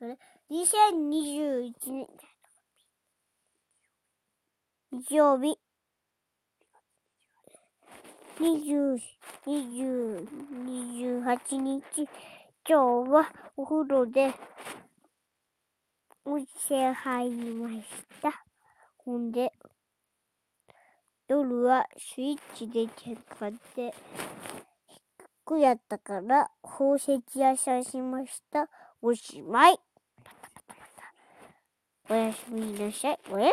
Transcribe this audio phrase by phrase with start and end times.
[0.00, 0.16] から、
[0.50, 2.06] 2021年、
[4.92, 5.58] 日曜日、
[8.40, 8.98] 20、
[9.46, 10.26] 20、
[10.64, 12.08] 28日、
[12.66, 14.32] 今日はお風呂で
[16.24, 17.82] 温泉入りまし
[18.22, 18.42] た。
[18.96, 19.52] ほんで、
[21.28, 23.92] 夜はスイッチで使って、
[24.88, 25.04] 低
[25.44, 28.70] くやったから、宝石屋さんしました。
[29.02, 29.89] おしまい。
[32.10, 33.20] Where's leadership?
[33.28, 33.52] Where's